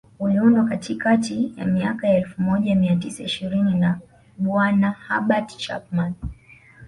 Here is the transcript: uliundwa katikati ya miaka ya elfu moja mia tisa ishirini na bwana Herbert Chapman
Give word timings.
uliundwa 0.19 0.65
katikati 0.65 1.53
ya 1.57 1.65
miaka 1.65 2.07
ya 2.07 2.17
elfu 2.17 2.41
moja 2.41 2.75
mia 2.75 2.95
tisa 2.95 3.23
ishirini 3.23 3.73
na 3.75 3.99
bwana 4.37 4.95
Herbert 5.07 5.57
Chapman 5.57 6.13